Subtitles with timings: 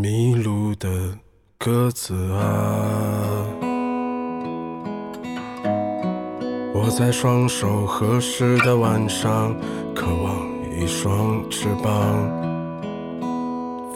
[0.00, 1.18] 迷路的
[1.58, 3.44] 鸽子啊，
[6.72, 9.58] 我在双手合十的晚上，
[9.96, 12.30] 渴望一双翅膀，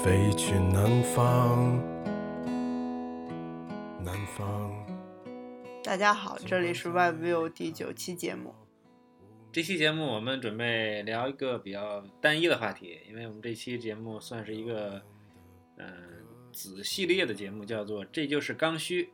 [0.02, 1.80] 飞去南方，
[4.04, 4.72] 南方。
[5.84, 8.53] 大家好，这里是 WebView 第九期节目。
[9.53, 15.00] 这期节目我们准备聊一个比较单一的话题，因为我们这期节目算是一个，
[15.86, 19.11] 嗯、子系列的节目，叫做“这就是刚需”。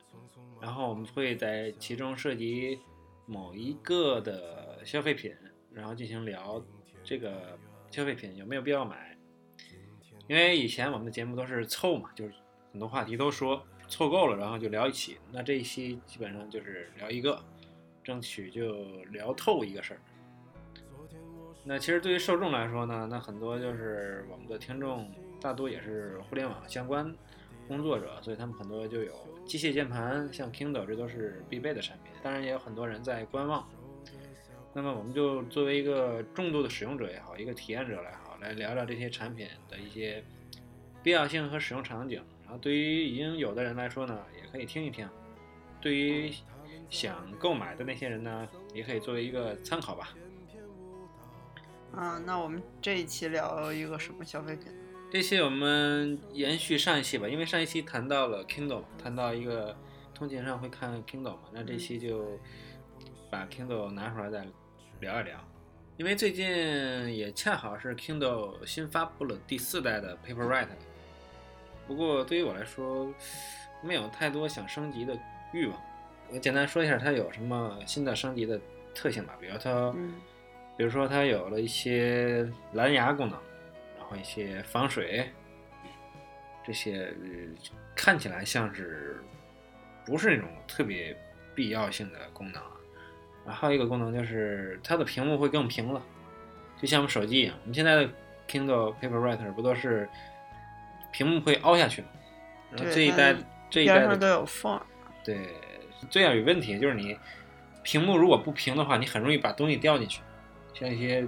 [0.61, 2.79] 然后我们会在其中涉及
[3.27, 5.33] 某一个的消费品，
[5.73, 6.61] 然后进行聊
[7.05, 7.59] 这个
[7.91, 9.17] 消费品有没有必要买。
[10.27, 12.35] 因为以前我们的节目都是凑嘛，就是
[12.73, 15.17] 很多话题都说凑够了，然后就聊一起。
[15.33, 17.41] 那这一期基本上就是聊一个，
[18.03, 20.01] 争取就聊透一个事儿。
[21.65, 25.11] 那其实对于受众来说呢，那很多就是我们的听众
[25.41, 27.15] 大多也是互联网相关
[27.67, 29.13] 工作者，所以他们很多就有
[29.47, 32.13] 机械键盘，像 Kindle 这都是必备的产品。
[32.23, 33.69] 当然也有很多人在观望。
[34.75, 40.23] 那么我们就作为一个重度的使用者也好，一个体验者来好，来聊聊这些产品的一些
[41.03, 42.23] 必要性和使用场景。
[42.45, 45.07] 然后对于已经有的人来说呢，也可以听一听；
[45.81, 46.33] 对于
[46.91, 50.15] 想购买的那些人呢，也可以作为一个参考吧。
[51.93, 54.73] 啊，那我们这一期聊一个什么消费品？
[55.11, 59.75] 这期我们延续上一期吧，因为上一期谈到了 Kindle，谈到一个
[60.15, 62.39] 通勤上会看 Kindle 嘛，那这期就
[63.31, 64.47] 把 Kindle 拿出来再
[65.01, 65.43] 聊一聊。
[65.97, 66.47] 因为最近
[67.17, 70.69] 也恰好是 Kindle 新发布了第四代的 Paperwhite，
[71.87, 73.11] 不过对于我来说
[73.83, 75.19] 没有太多想升级的
[75.55, 75.83] 欲望。
[76.31, 78.61] 我简单说一下它有什么新的升级的
[78.95, 80.17] 特性吧，比如它，嗯
[80.77, 83.41] 比如说它有了一些蓝牙功能。
[84.09, 85.31] 然后一些防水，
[86.65, 89.21] 这些、呃看起来像是
[90.07, 91.17] 不是那种特别
[91.53, 92.71] 必要性的功能啊。
[93.45, 96.01] 然后还有一个功能就是它的屏幕会更平了，
[96.81, 97.57] 就像我们手机一样。
[97.63, 98.09] 我们现在的
[98.49, 100.09] Kindle Paperwriter 不都是
[101.11, 102.09] 屏幕会凹下去吗？
[102.71, 103.35] 然后对这一代
[103.69, 104.81] 这一代的都有缝。
[105.25, 105.49] 对
[106.09, 107.19] 最要有问题就是你
[107.83, 110.23] 屏幕如果不平的话，你很容易把东西掉进去，
[110.73, 111.27] 像一些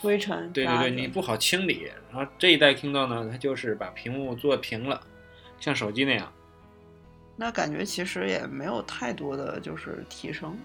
[0.00, 1.90] 灰尘对对对，你不好清理。
[2.12, 5.00] 然后这一代 Kindle 呢，它就是把屏幕做平了，
[5.60, 6.32] 像手机那样。
[7.36, 10.58] 那感觉其实也没有太多的就是提升，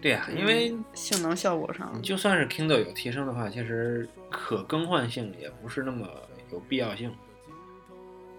[0.00, 6.08] 对呀、因为性能效果上，就算是 Kindle 有提升的话，其实可更换性也不是那么
[6.50, 7.12] 有必要性。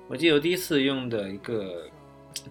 [0.08, 1.88] 我记得我第一次用的一个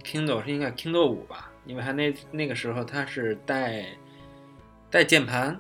[0.05, 3.87] Kindle 是应该 Kindle 五吧，因为它那那个时候它是带
[4.91, 5.59] 带键盘，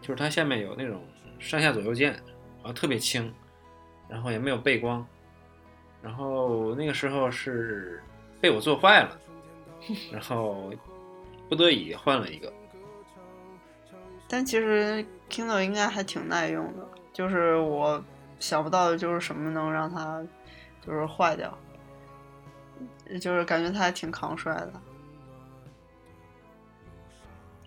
[0.00, 1.02] 就是它下面有那种
[1.40, 2.12] 上下左右键，
[2.58, 3.32] 然后特别轻，
[4.08, 5.04] 然后也没有背光，
[6.02, 8.00] 然后那个时候是
[8.40, 9.18] 被我做坏了，
[10.12, 10.70] 然后
[11.48, 12.52] 不得已换了一个。
[14.28, 18.00] 但其实 Kindle 应该还挺耐用的，就是我
[18.38, 20.22] 想不到的就是什么能让它
[20.86, 21.58] 就是坏掉，
[23.20, 24.72] 就是感觉它还挺抗摔的。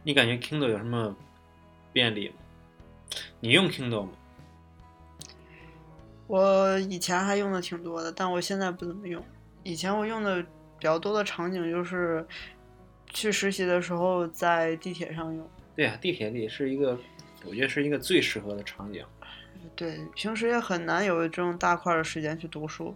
[0.03, 1.15] 你感觉 Kindle 有什么
[1.91, 2.35] 便利吗？
[3.43, 4.11] 你用 Kindle 吗？
[6.27, 9.21] 我以前还用的挺多的，但我现在不怎么用。
[9.63, 10.47] 以前我用的比
[10.79, 12.25] 较多的场景就是
[13.09, 15.45] 去实习的时候在地铁上用。
[15.75, 16.97] 对啊，地铁里是一个，
[17.43, 19.05] 我觉得是一个最适合的场景。
[19.75, 22.95] 对，平时也很难有这种大块儿的时间去读书。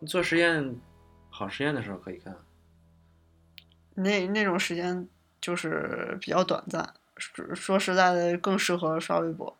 [0.00, 0.76] 你做实验，
[1.30, 2.36] 跑实验的时候可以看。
[3.94, 5.08] 那那种时间
[5.40, 9.56] 就是比较短暂，说说实在的，更适合刷微博。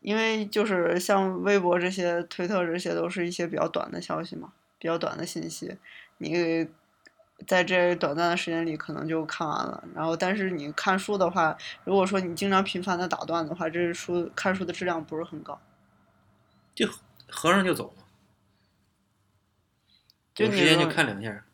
[0.00, 5.78] 因为就是像微博这些、推特这些，都是一些比较短的消息嘛，比较短的信息，
[6.18, 6.68] 你
[7.46, 9.84] 在这短暂的时间里可能就看完了。
[9.94, 15.60] 然后，但是你看书的话，如果说你经常频繁的打断的话，这书看书的质量不是很高。
[16.74, 16.88] 就
[17.28, 18.04] 合上就走了，
[20.34, 21.44] 就你有时间就看两下。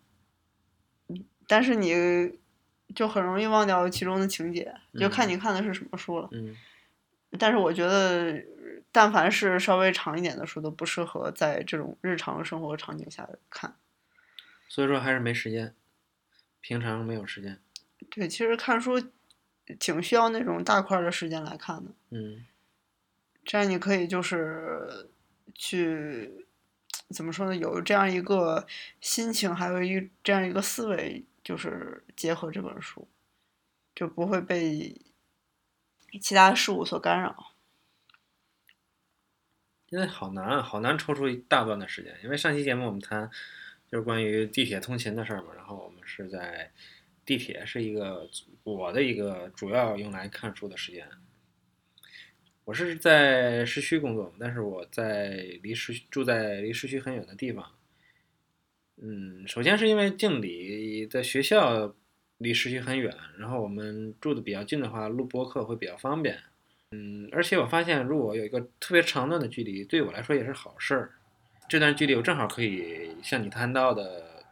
[1.46, 2.37] 但是你
[2.94, 6.28] 就很容易忘掉其中的情节，就看嗯你看的是什么书了。
[6.32, 6.56] 嗯，
[7.38, 8.42] 但是我觉得，
[8.90, 13.76] 但凡是稍微长一点的书，都不适合在这种日常生活场景下看。
[14.68, 15.74] 所以说还是没时间，
[16.60, 17.58] 平常没有时间。
[18.10, 19.02] 对，其实看书
[19.78, 22.44] 挺需要那种大块儿的时间来看的，嗯，
[23.44, 25.10] 这样你可以就是
[25.54, 26.46] 去
[27.10, 27.56] 怎么说呢？
[27.56, 28.66] 有这样一个
[29.00, 33.08] 心情，还有一这样一个思维，就是结合这本书，
[33.94, 35.00] 就不会被
[36.20, 37.54] 其他事物所干扰。
[39.88, 42.14] 因为好难，好难抽出一大段的时间。
[42.22, 43.30] 因为上期节目我们谈
[43.90, 46.70] 就是关于地铁通勤的事儿嘛，然后我们是在
[47.24, 48.28] 地铁是一个
[48.62, 51.08] 我的一个主要用来看书的时间。
[52.66, 55.30] 我是在市区工作，但是我在
[55.62, 57.77] 离市住在离市区很远的地方。
[59.00, 61.94] 嗯，首先是因为敬礼在学校
[62.38, 66.38] 离市区很远，然后我们住的比较近的话，录播课会比较方便。
[66.90, 71.12] 嗯，而且我发现，如果有一个特别长段的距离，对我来说也是好事儿。
[71.68, 74.42] 这段距离我正好可以像你谈到的，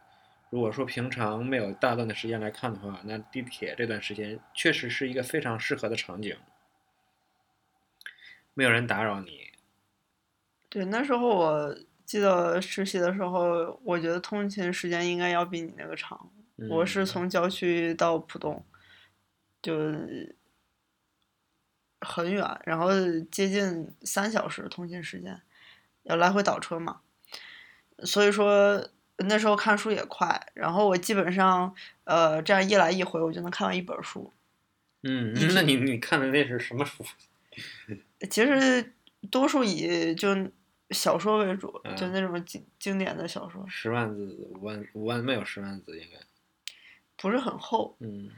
[0.49, 6.35] 如果说平常没有大段的时间来看的话，那地铁这段时间确实是一个非常适合的场景，
[8.53, 9.47] 没有人打扰你。
[10.69, 11.77] 对，那时候我
[12.07, 16.31] 记得实习的时候，我觉得通勤时间应该要比你那个长。
[16.69, 18.65] 我是嗯从郊区到浦东，
[19.61, 19.75] 就
[22.01, 22.89] 很远，然后
[23.29, 25.39] 接近三小时通勤时间，
[26.03, 27.01] 要来回倒车嘛。
[28.03, 31.75] 所以说那时候看书也快，然后我基本上
[32.05, 34.33] 呃这样一来一回，我就能看完一本书。
[35.03, 37.05] 嗯，那你你看的那是什么书？
[38.31, 38.93] 其实
[39.29, 40.35] 多数以就
[40.91, 46.17] 小说为主，就嗯那种经经典的小说，十万字、五万、五万没有十万字应该。
[47.15, 47.95] 不是很厚。
[47.99, 48.29] 嗯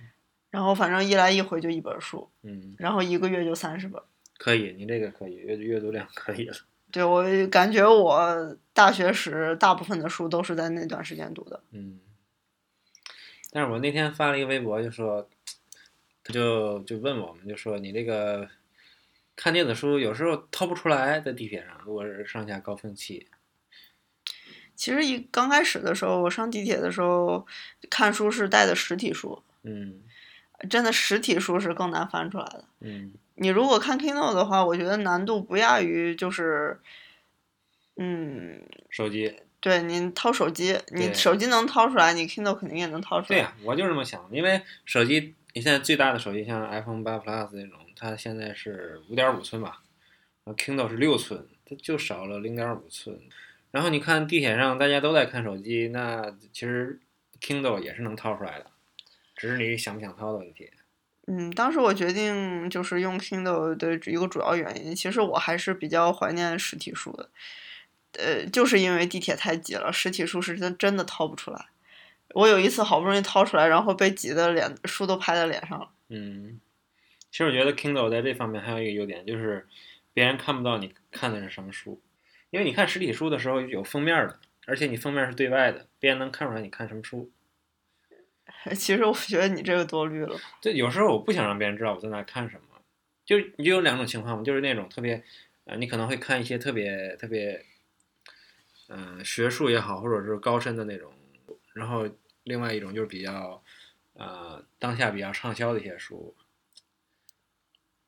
[0.50, 4.02] 然后反正一来一回就一本书，嗯，然后一个月就三十本。
[4.40, 6.58] 可以，你这个可以，阅阅读量可以了。
[6.92, 11.62] 对我感觉我大学时大部分的书都是在那段时间读的。
[11.70, 12.00] 嗯，
[13.52, 15.30] 但是我那天发了一个微博，就说，
[16.24, 18.50] 他就就问我们，就说你这个
[19.42, 23.26] 看电子书有时候掏不出来，在地铁上，如果是上下高峰期。
[24.76, 27.48] 其实一刚开始的时候，我上地铁的时候
[27.90, 30.02] 看书是带的实体书，嗯
[30.70, 32.66] 真的实体书是更难翻出来的。
[32.82, 36.78] 嗯你如果看 Kindle 的话，我觉得难度不亚于就是，
[37.96, 39.38] 嗯，手机。
[39.62, 43.38] 对你掏手机，你手机能掏出来，你 Kindle 肯定也能掏出来。
[43.38, 49.82] 对呀、我就这么想，因为手机你现在最大的手机像 iPhone 八 Plus 那种，它现在是五点五寸吧，
[50.46, 53.20] 然后 Kindle 是六寸，它就少了零点五寸。
[53.72, 57.00] 然后你看地铁上大家都在看手机，那其实
[57.42, 58.68] Kindle 也是能掏出来的，
[59.36, 60.72] 只是你想不想掏的问题。
[61.28, 67.30] 嗯，当时我决定就是用 Kindle 的一个主要原因，其实我还是比较怀念实体书的。
[68.14, 71.68] 呃，就是因为地铁太挤了，实体书是真真的掏不出来。
[72.34, 75.90] 我有一次好不容易掏出来，然后被挤的脸书都拍在脸上了。
[76.08, 76.60] 嗯，
[77.32, 79.68] 其实我觉得 Kindle 在这方面还有一个优点，就是
[80.14, 82.02] 别人看不到你看的是什么书，
[82.50, 87.32] 因为你看实体书的时候有封面的，而且你封面是对外的，别人能看出来你看什么书。
[88.76, 90.38] 其实我觉得你这个多虑了。
[90.60, 92.82] 对，有时候我不想让别人知道我在那看什么，
[93.24, 95.24] 就你就有两种情况嘛，就是那种特别，
[95.66, 97.64] 呃，你可能会看一些特别特别，
[98.90, 101.14] 嗯、学术也好，或者是高深的那种，
[101.74, 102.10] 然后
[102.44, 103.64] 另外一种就是比较，
[104.14, 106.36] 呃，当下比较畅销的一些书。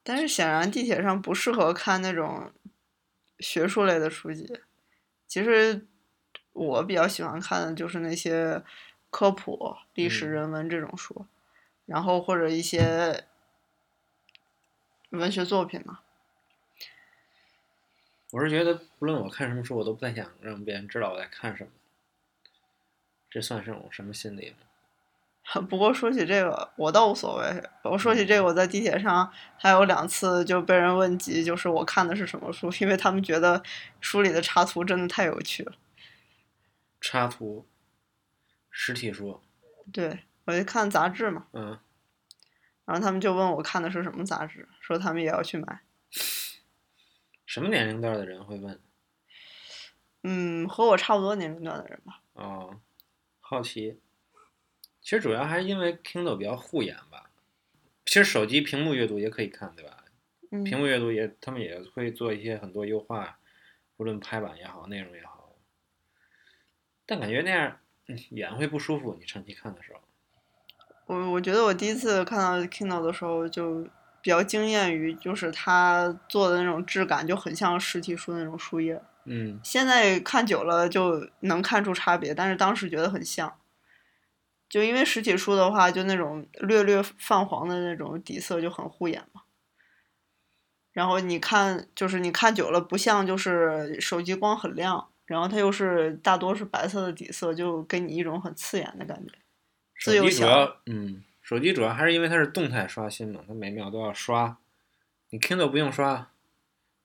[0.03, 2.51] 但是显然地铁上不适合看那种
[3.39, 4.59] 学术类的书籍。
[5.27, 5.87] 其实
[6.53, 8.63] 我比较喜欢看的就是那些
[9.09, 11.25] 科普、历史、嗯人文这种书，
[11.85, 13.25] 然后或者一些
[15.11, 15.99] 文学作品嘛。
[18.31, 21.69] 我是觉得，不论我看什么书，我都不太想让别人知道我在看什么。
[23.29, 24.55] 这算是种什么心理呢？
[25.69, 27.63] 不过说起这个，我倒无所谓。
[27.83, 33.61] 我说起这个，我在地铁上还有两次就被人问及，就是我看的是什么书，因为他们觉得
[33.99, 35.73] 书里的插图真的太有趣了。
[37.01, 37.67] 插图，
[38.69, 39.41] 实体书，
[39.91, 41.77] 对我就看杂志嘛，嗯，
[42.85, 45.81] 然后他们就问我看的是什么杂志，说他们也要去买。
[47.45, 48.79] 什么年龄段的人会问？
[50.23, 52.21] 嗯，和我差不多年龄段的人吧。
[52.33, 52.79] 哦，
[53.39, 53.99] 好奇。
[55.01, 57.29] 其实主要还是因为 Kindle 比较护眼吧。
[58.05, 60.03] 其实手机屏幕阅读也可以看，对吧？
[60.51, 63.39] 嗯，屏幕阅读也，他们也会做一些很多优化，
[63.97, 65.55] 无论拍板也好，内容也好。
[67.05, 67.77] 但感觉那样，
[68.07, 69.15] 嗯眼会不舒服。
[69.19, 69.99] 你长期看的时候，
[71.05, 73.83] 我我觉得我第一次看到 Kindle 的时候，就
[74.21, 79.01] 比较惊艳于就是它做的那种质感，就很像实体书那种书页。
[79.25, 83.55] 嗯，现在看久了就能看出差别，但是当时觉得很像。
[84.71, 89.41] 就因为实体书的话，就那种略略泛黄的那种底色就很护眼嘛。
[90.93, 99.33] 然后你看，就是你看久了，不像就是手机光很亮，然后它又是大多是白色的底色，就给你一种很刺眼的感觉。
[99.93, 104.57] 手自由小机主要，嗯，手机主要还是因为它是动态刷新嘛，它每秒都要刷。
[105.31, 106.29] 你 Kindle 不用刷，然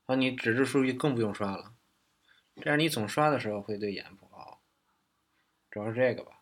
[0.06, 1.72] 后，你纸质书就更不用刷了。
[2.62, 4.60] 这样你总刷的时候会对眼不好，
[5.68, 6.35] 主要是这个吧，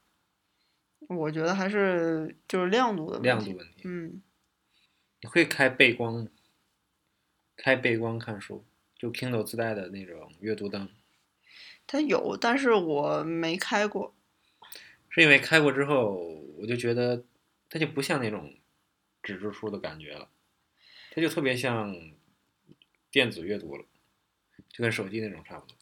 [1.09, 3.27] 我觉得还是就是亮度的问题。
[3.27, 3.83] 亮度问题。
[3.85, 4.23] 嗯，
[5.21, 6.29] 你会开背光吗？
[7.57, 8.65] 开背光看书，
[8.99, 10.89] 就 Kindle 自带的那种阅读灯，
[11.87, 14.15] 它有，但是我没开过。
[15.09, 16.15] 是因为开过之后，
[16.59, 17.25] 我就觉得
[17.71, 18.57] 它就不像那种
[19.23, 20.29] 纸质书的感觉了，
[21.13, 21.95] 它就特别像
[23.13, 23.85] 电子阅读了，
[24.69, 25.77] 就跟手机那种差不多。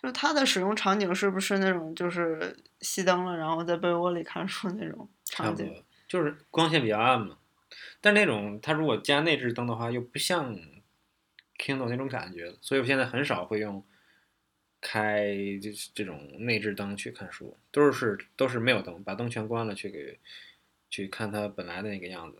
[0.00, 5.84] 就是它的使用场景是不是那种就是熄灯了，然后在被窝里看书那种场景？
[6.08, 7.36] 就是光线比较暗嘛。
[8.00, 10.56] 但那种它如果加内置灯的话，又不像
[11.58, 13.84] Kindle 那种感觉，所以我现在很少会用
[14.80, 20.18] 开就是这种内置灯去看书，都是都是没有灯，把灯全关了去给
[20.88, 22.38] 去看它本来的那个样子。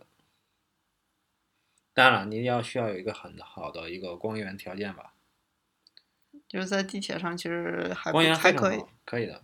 [1.93, 5.13] 当然了，你要需要有一个很好的一个光源条件吧，
[6.51, 9.41] 就是在地铁上其实还光源还可以可以的。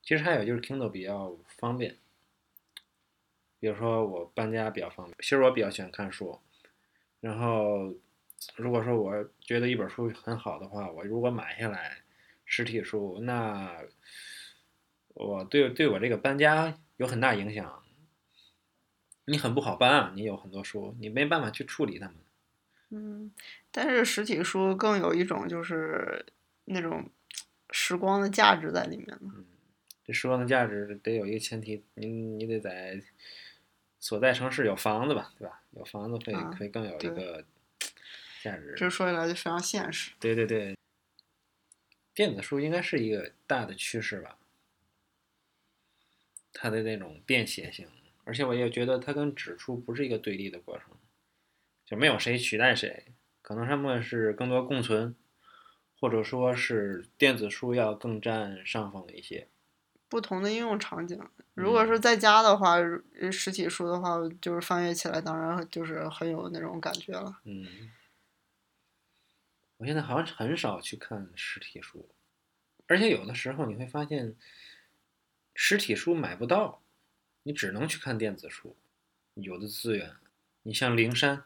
[0.00, 1.96] 其实还有就是 Kindle 比较方便，
[3.58, 6.40] 比如说我搬家比较方便，其实我比较喜欢看书，
[7.18, 7.92] 然后
[8.54, 11.98] 如果说我觉得一本书很好的话，我如果买下来
[12.44, 13.82] 实体书，那
[15.14, 17.82] 我对对我这个搬家有很大影响。
[19.24, 22.16] 你很不好搬啊，你有很多书，你没办法去处理它们。
[22.90, 23.30] 嗯，
[23.70, 26.24] 但是实体书更有一种就是
[26.64, 27.10] 那种
[27.70, 29.32] 时光的价值在里面呢。
[30.04, 32.98] 这时光的价值得有一个前提，你你得在
[34.00, 35.62] 所在城市有房子吧，对吧？
[35.72, 37.44] 有房子会啊会更有一个
[38.42, 38.74] 价值。
[38.74, 40.12] 这说起来就非常现实。
[40.18, 40.74] 对对对，
[42.14, 44.38] 电子书应该是一个大的趋势吧，
[46.54, 47.86] 它的那种便携性，
[48.24, 50.86] 而且我也觉得它跟纸书不是一个对立的过程，
[51.88, 55.16] 就没有谁取代谁，可能他们是更多共存，
[55.98, 59.48] 或者说是电子书要更占上风一些。
[60.06, 61.18] 不同的应用场景，
[61.54, 62.74] 如果嗯是在家的话，
[63.18, 67.40] 呃实体书的话，就是翻阅起来当然就是很有那种感觉了。
[67.44, 67.90] 嗯，
[69.78, 72.06] 我现在好像很少去看实体书，
[72.86, 74.36] 而且有的时候你会发现，
[75.54, 76.82] 实体书买不到，
[77.44, 78.76] 你只能去看电子书。
[79.34, 80.16] 有的资源，
[80.64, 81.44] 你像灵山、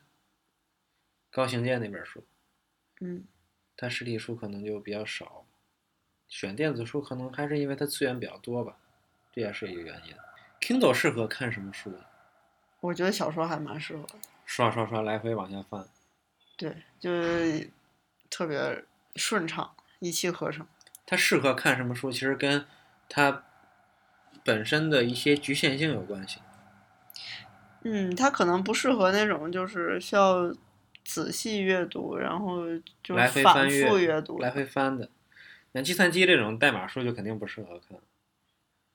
[1.32, 2.22] 高行健那本书，
[3.00, 3.24] 嗯，
[3.74, 5.46] 他实体书可能就比较少，
[6.28, 8.76] 选电子书可能还是因为它资源比较多吧，
[9.32, 10.14] 这也是一个原因。
[10.60, 12.04] Kindle 适合看什么书呢？
[12.80, 14.14] 我觉得小说还蛮适合的。
[14.44, 15.88] 刷刷刷来回往下翻。
[16.58, 17.70] 对，就是
[18.28, 18.84] 特别
[19.16, 20.66] 顺畅，一气呵成。
[21.06, 22.66] 它适合看什么书，其实跟
[23.08, 23.44] 它
[24.44, 26.40] 本身的一些局限性有关系。
[27.84, 30.52] 嗯，它可能不适合那种就是需要
[31.04, 32.62] 仔细阅读，然后
[33.02, 34.38] 就反复阅读。
[34.38, 35.08] 来回翻的。
[35.72, 37.98] 像计算机这种代码书就肯定不适合看。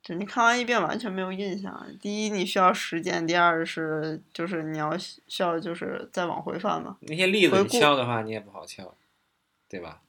[0.03, 1.85] 对你看完一遍完全没有印象。
[1.99, 6.97] 第一，你需要实践；第二是就是你要需需要就是再往回翻嘛。
[7.01, 8.95] 那些例子你敲的话，你也不好敲，
[9.67, 10.01] 对吧？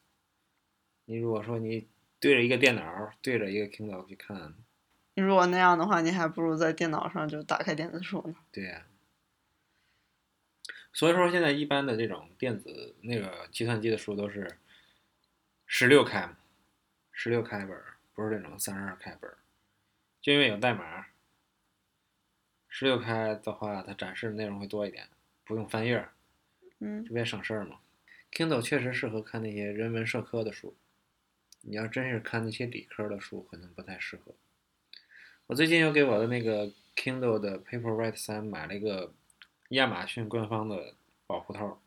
[1.06, 1.88] 你如果说你
[2.20, 4.54] 对着一个电脑，对着一个 Kindle 去看，
[5.14, 8.34] 你如果那样的话，你还不如在电脑上就打开电子书呢。
[8.52, 8.84] 对呀、
[10.98, 14.58] 所以说现在一般的这种电子那个计算机的书都是
[15.64, 16.36] 十六开嘛，
[17.12, 17.80] 十六开本，
[18.14, 19.30] 不是那种三十二开本，
[20.20, 21.06] 就因为有代码。
[22.68, 25.06] 十六开的话，它展示的内容会多一点，
[25.44, 26.10] 不用翻页儿，
[26.80, 27.78] 嗯特别省事儿嘛。
[28.32, 30.76] Kindle 确实适合看那些人文社科的书，
[31.60, 34.34] 你要真是看那些理科的书，可能不太适合。
[35.46, 39.14] 我最近又给我的那个 Kindle 的 Paperwhite 三买了一个
[39.68, 40.94] 亚马逊官方的
[41.26, 41.80] 保护套，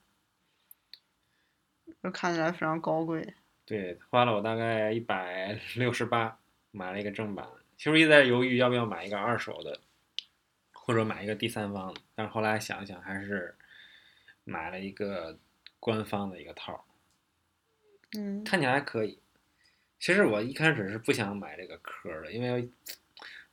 [2.04, 3.34] 就看起来非常高贵。
[3.66, 6.40] 对，花了我大概一百六十八
[6.72, 7.48] 买了一个正版。
[7.78, 9.80] 其实一直在犹豫要不要买一个二手的，
[10.72, 13.56] 或者买一个第三方的，但是后来想一想，还是
[14.44, 15.40] 买了一个
[15.80, 16.82] 官方的一个套儿。
[18.18, 19.20] 嗯，看起来还可以。
[20.00, 22.70] 其实我一开始是不想买这个壳的，因为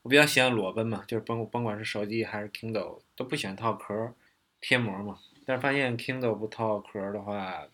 [0.02, 4.14] 我比较喜欢裸奔嘛，就是甭甭管是手机还是 Kindle 都不喜欢套壳
[4.60, 5.18] 贴膜嘛。
[5.44, 7.66] 但是发现 Kindle 不套壳的话，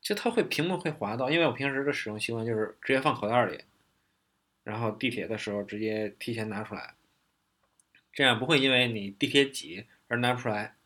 [0.00, 3.64] 就它会屏幕会滑到，因为我平时的使用习惯就是直接放口袋里，
[4.64, 6.94] 然后地铁的时候直接提前拿出来，
[8.12, 10.76] 这样不会因为你地铁挤而拿不出来。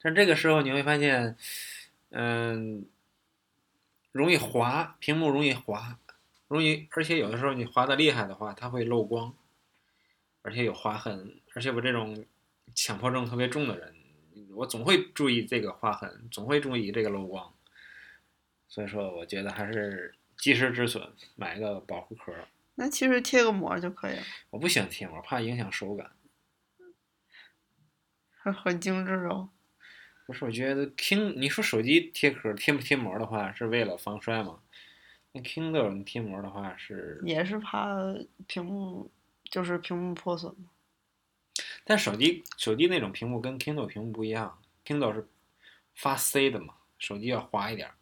[0.00, 1.36] 但这个时候你会发现，
[2.10, 2.84] 嗯，
[4.10, 5.98] 容易滑，屏幕容易滑，
[6.52, 9.34] 容易，而且有的时候你划的厉害的话，它会漏光，
[10.42, 12.26] 而且有划痕，而且我这种
[12.74, 13.94] 强迫症特别重的人，
[14.54, 17.54] 我总会注意这个划痕，总会注意这个漏光，
[18.68, 22.34] 所以说我觉得还是及时止损，买个保护壳。
[22.74, 26.12] 那其实贴个膜就可以了，我不喜欢贴膜，怕影响手感。
[28.42, 29.48] 很很精致哦。
[30.26, 34.60] 不是，我觉得 King，你说手机贴壳贴不贴膜的话，是为了防摔吗？
[35.32, 37.96] 那 Kindle 你贴膜的话是，也是怕
[38.46, 39.10] 屏幕
[39.44, 40.68] 就是屏幕破损嘛。
[41.84, 45.26] 但手机手机那种屏幕跟 Kindle 屏幕不一样，Kindle 是
[45.94, 47.94] 发 C 的嘛，手机要滑一点儿。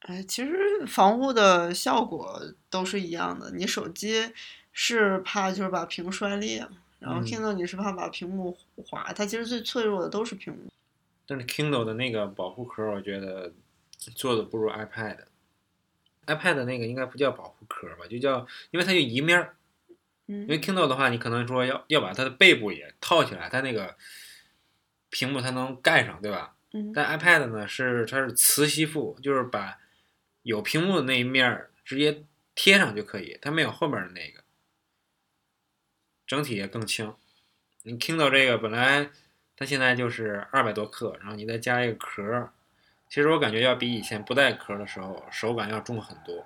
[0.00, 3.50] 哎，其实防护的效果都是一样的。
[3.52, 4.32] 你手机
[4.72, 6.66] 是怕就是把屏摔裂，
[6.98, 10.68] 然后嗯 Kindle 你是怕把屏幕划，它其实最脆弱的都是屏幕。
[11.26, 13.52] 但是 Kindle 的那个保护壳，我觉得
[14.14, 15.18] 做的不如 iPad。
[16.26, 19.50] iPad 那个应该不叫保护壳吧，就叫，因为它就一面
[20.26, 23.96] 因为 Kindle 的话，你可能说要要把它的背部也套起来，它那个
[25.10, 26.56] 屏幕才能盖上，对吧？
[26.72, 29.78] 嗯但 iPad 呢是它是磁吸附，就是把
[30.42, 34.42] 有屏幕的那一面儿直接贴上就可以，它没有后面的那个，
[36.26, 37.14] 整体也更轻。
[37.82, 39.10] 你 Kindle 这个本来
[39.56, 42.52] 它现在就是二百多克，然后你再加一个壳儿，
[43.14, 46.44] 其实我感觉要比以前不带壳儿的时候手感要重很多。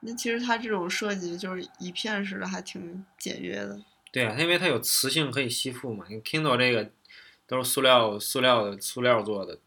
[0.00, 3.80] 那其实它这种设计就是一片式的，还挺简约的。
[4.10, 6.04] 对啊，因为它有磁性可以吸附嘛。
[6.08, 6.90] 你 Kindle 这个
[7.46, 9.60] 都是塑料、塑料的塑料做的，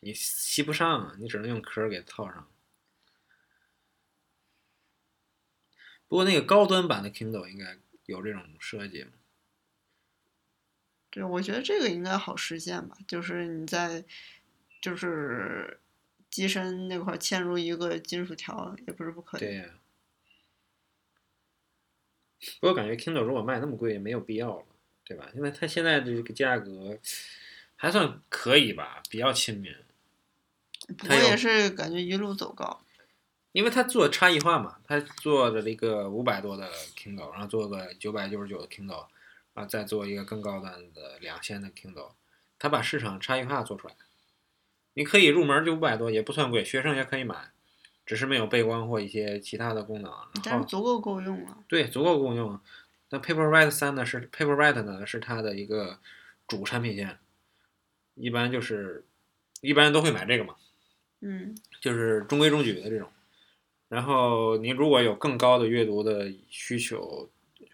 [0.00, 2.48] 你吸不上啊，你只能用壳儿给套上。
[6.08, 9.12] 不过那个高端版的 Kindle 应该有这种设计嘛？
[11.10, 14.04] 对，我觉得这个应该好实现吧，就是你在
[14.80, 15.80] 就是
[16.30, 19.40] 机身那块嵌入一个金属条，也不是不可以。
[19.40, 19.64] 对呀、
[22.60, 24.64] 不过感觉 Kindle 如果卖那么贵，也没有必要了，
[25.04, 25.28] 对吧？
[25.34, 26.98] 因为它现在的这个价格
[27.74, 29.74] 还算可以吧，比较亲民。
[30.86, 32.80] 它有不过也是感觉一路走高。
[33.52, 39.08] 因为它做差异化嘛，它做的这个五百多的 Kindle，然后做个九百九十九的 Kindle，
[39.54, 42.12] 然后再做一个更高端的两线的 Kindle，
[42.58, 43.94] 它把市场差异化做出来。
[44.94, 47.50] 你可以入门就五百多，也不算贵，学生也可以买，
[48.04, 50.12] 只是没有背光或一些其他的功能。
[50.42, 51.58] 但然后是足够够用了。
[51.68, 52.60] 对，足够够用。
[53.10, 55.98] 那 Paperwhite 三呢是 Paperwhite 呢是它的一个
[56.46, 57.18] 主产品线，
[58.14, 59.04] 一般就是
[59.60, 60.56] 一般都会买这个嘛。
[61.20, 63.10] 嗯，就是中规中矩的这种。
[63.88, 67.28] 然后您如果有更高的阅读的需求，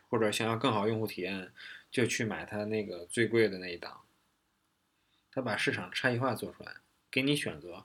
[0.09, 1.53] 或者想要更好用户体验，
[1.91, 4.03] 就去买它那个最贵的那一档。
[5.31, 6.77] 它把市场差异化做出来，
[7.11, 7.85] 给你选择。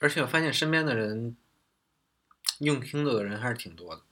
[0.00, 1.36] 而且我发现身边的人
[2.60, 4.02] 用 Kindle 的人还是挺多的，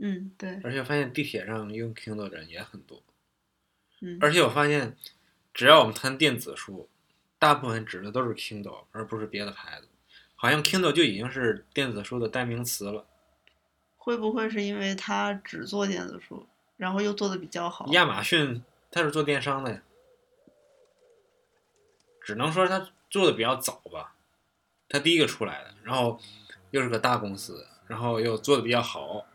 [0.00, 3.02] 嗯，对，而且我发现地铁上用 Kindle 的人也很多。
[4.00, 4.96] 嗯，而且我发现，
[5.52, 6.88] 只要我们谈电子书，
[7.38, 9.88] 大部分指的都是 Kindle，而不是别的牌子。
[10.36, 13.06] 好像 Kindle 就已经是电子书的代名词了。
[13.98, 16.46] 会不会是因为他只做电子书，
[16.78, 17.86] 然后又做的比较好？
[17.88, 19.82] 亚马逊他是做电商的呀，
[22.22, 24.14] 只能说他做的比较早吧，
[24.88, 26.18] 他第一个出来的，然后
[26.70, 29.26] 又是个大公司，然后又做的比较好，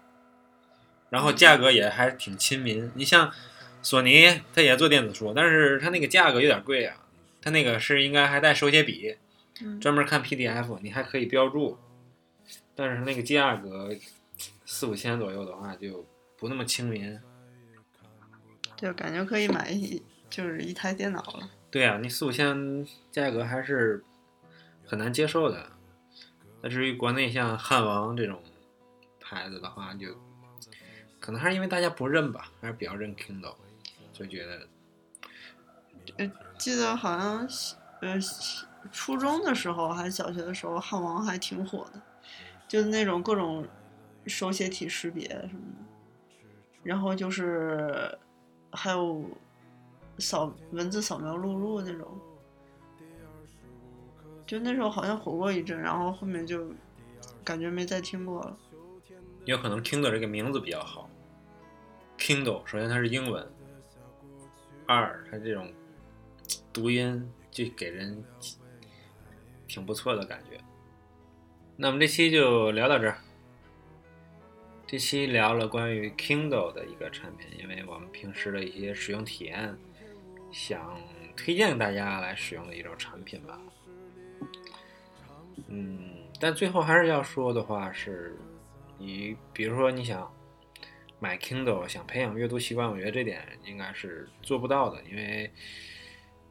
[1.10, 2.92] 然后价格也还挺亲民。
[2.96, 3.32] 你像
[3.82, 6.98] 索尼，他也做电子书，但是他那个价格有点贵啊，
[7.42, 9.18] 他那个是应该还带手写笔，
[9.62, 11.78] 嗯，专门看 PDF，你还可以标注，
[12.74, 13.96] 但是那个价格
[14.66, 16.06] 四五千左右的话，就
[16.38, 17.20] 不那么亲民。
[18.76, 21.50] 就，感觉可以买一就是一台电脑了。
[21.72, 24.04] 对啊，你四五千价格还是
[24.86, 25.72] 很难接受的。
[26.62, 28.42] 那至于国内像汉王这种
[29.20, 30.08] 牌子的话，就
[31.20, 33.56] 可能还是因为大家不认吧，还是比较认 Kindle，
[34.12, 34.68] 就觉得
[36.18, 37.48] 呃记得好像
[38.02, 38.20] 呃
[38.92, 42.02] 初中的时候还是小学的时候，汉王还挺火的，
[42.68, 43.68] 就是那种各种
[44.26, 45.86] 手写体识别什么的，
[46.84, 48.18] 然后就是
[48.72, 49.24] 还有
[50.18, 52.08] 扫文字扫描录入那种，
[54.46, 56.72] 就那时候好像火过一阵，然后后面就
[57.44, 58.58] 感觉没再听过了。
[59.46, 61.10] 有可能 Kindle 这个名字比较好。
[62.18, 63.46] Kindle 首先它是英文，
[64.86, 65.74] 二它这种
[66.72, 68.24] 读音就给人
[69.68, 70.60] 挺不错的感觉。
[71.76, 73.18] 那我们这期就聊到这儿。
[74.94, 79.76] 这期聊了关于 Kindle 的一个产品，因为我们平时的一些使用体验，
[80.52, 81.02] 想
[81.36, 83.60] 推荐大家来使用的一种产品吧。
[85.68, 88.38] 嗯，但最后还是要说的话是，
[89.00, 90.32] 你比如说你想
[91.20, 95.52] 买 Kindle 想培养阅读习惯，我觉得这点应该是做不到的，因为，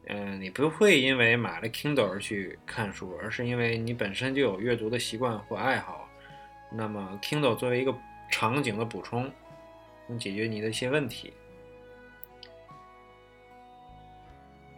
[0.09, 6.09] 嗯，你不会因为买了 Kindle 而去看书，而是因为你本身就有阅读的习惯或爱好。
[6.75, 7.95] 那么 Kindle 作为一个
[8.33, 9.31] 场景的补充，
[10.09, 11.33] 能解决你的一些问题，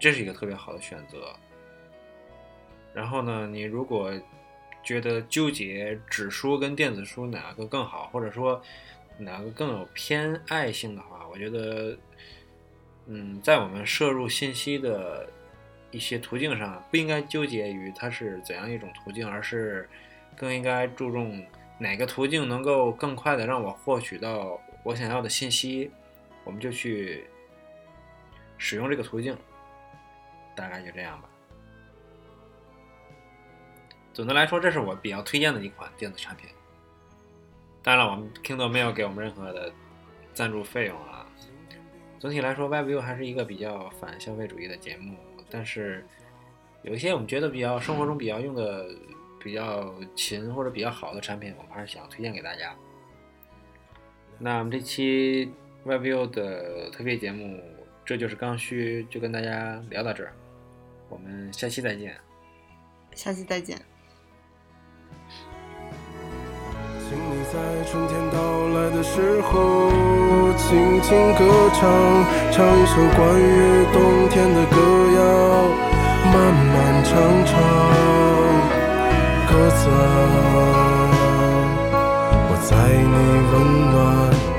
[0.00, 1.32] 这是一个特别好的选择。
[2.92, 4.12] 然后呢，你如果
[4.82, 8.60] 觉得纠结纸书跟电子书哪个更好，或者说
[9.16, 11.96] 哪个更有偏爱性的话，我觉得，
[13.06, 15.30] 嗯，在我们摄入信息的
[15.92, 19.88] 一些途径上，不应该纠结于它是怎样一种途径，而是
[20.36, 21.44] 更应该注重
[21.78, 25.90] 哪个途径能够更快的让我获取到我想要的信息，
[26.44, 27.26] 我们就去
[28.58, 29.36] 使用这个途径，
[30.54, 31.28] 大概就这样吧。
[34.12, 36.48] 总的来说，这是我比较推荐的一款电子产品。
[37.82, 39.72] 当然了，我们 Kindle 没有给我们任何的
[40.32, 41.26] 赞助费用啊。
[42.20, 45.16] 总体来说，WebView 还是一个比较反消费主义的节目，
[45.50, 46.06] 但是
[46.82, 48.88] 有一些我们觉得比较生活中比较用的、
[49.44, 52.74] 比较勤或者比较好的产品，我们还是想推荐给大家。
[54.38, 55.52] 那我们这期
[55.84, 57.62] WebView 的特别节目，
[58.04, 60.32] 这就是刚需，就跟大家聊到这儿。
[61.10, 62.16] 我们下期再见。
[63.14, 63.78] 下期再见。
[67.06, 69.90] 请你在春天到来的时候，
[70.56, 71.84] 轻轻歌唱，
[72.50, 74.76] 唱一首关于冬天的歌
[75.14, 75.22] 谣，
[76.32, 76.34] 漫
[76.72, 77.12] 漫长
[77.44, 77.52] 长，
[79.64, 79.88] 鸽子，
[82.50, 83.16] 我在你
[83.50, 83.54] 温
[83.92, 84.53] 暖。